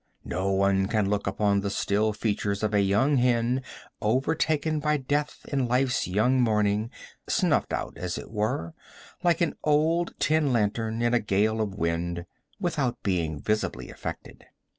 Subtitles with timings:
[0.25, 3.61] No one can look upon the still features of a young hen
[4.01, 6.89] overtaken by death in life's young morning,
[7.29, 8.73] snuffed out as it were,
[9.23, 12.25] like an old tin lantern in a gale of wind,
[12.59, 14.45] without being visibly affected.